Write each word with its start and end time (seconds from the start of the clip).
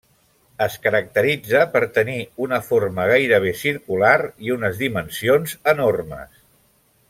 Es 0.65 0.77
caracteritza 0.85 1.61
per 1.75 1.81
tenir 1.97 2.15
una 2.45 2.59
forma 2.69 3.05
gairebé 3.11 3.53
circular 3.61 4.17
i 4.47 4.53
unes 4.57 4.81
dimensions 4.83 5.55
enormes. 5.77 6.43